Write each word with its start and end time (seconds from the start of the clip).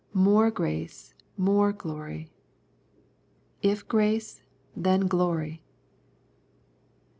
"More 0.29 0.49
Grace, 0.49 1.13
more 1.37 1.71
Glory."" 1.71 2.31
If 3.71 3.87
Grace, 3.87 4.41
then 4.75 5.01
Glory." 5.01 5.61